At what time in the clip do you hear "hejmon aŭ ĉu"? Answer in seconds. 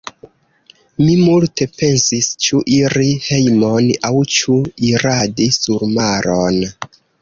3.29-4.59